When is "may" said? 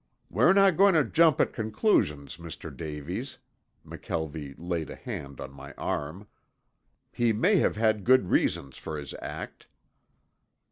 7.33-7.57